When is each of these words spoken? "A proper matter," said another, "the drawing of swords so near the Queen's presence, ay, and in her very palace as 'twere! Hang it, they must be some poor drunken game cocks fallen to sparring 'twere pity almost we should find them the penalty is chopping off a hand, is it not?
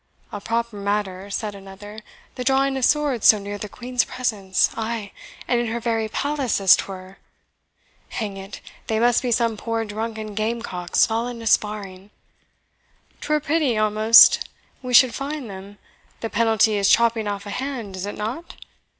"A 0.31 0.41
proper 0.41 0.77
matter," 0.77 1.29
said 1.29 1.53
another, 1.53 1.99
"the 2.33 2.43
drawing 2.43 2.75
of 2.75 2.83
swords 2.85 3.27
so 3.27 3.37
near 3.37 3.59
the 3.59 3.69
Queen's 3.69 4.03
presence, 4.03 4.71
ay, 4.75 5.11
and 5.47 5.59
in 5.59 5.67
her 5.67 5.79
very 5.79 6.09
palace 6.09 6.59
as 6.59 6.75
'twere! 6.75 7.19
Hang 8.09 8.35
it, 8.35 8.61
they 8.87 8.99
must 8.99 9.21
be 9.21 9.31
some 9.31 9.57
poor 9.57 9.85
drunken 9.85 10.33
game 10.33 10.63
cocks 10.63 11.05
fallen 11.05 11.37
to 11.37 11.45
sparring 11.45 12.09
'twere 13.19 13.39
pity 13.39 13.77
almost 13.77 14.49
we 14.81 14.91
should 14.91 15.13
find 15.13 15.47
them 15.51 15.77
the 16.21 16.31
penalty 16.31 16.77
is 16.77 16.89
chopping 16.89 17.27
off 17.27 17.45
a 17.45 17.51
hand, 17.51 17.95
is 17.95 18.07
it 18.07 18.15
not? 18.17 18.55